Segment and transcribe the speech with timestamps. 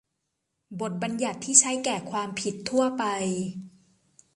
[0.81, 3.03] บทบัญญัติที่ใช้แก่ความผิดทั่วไป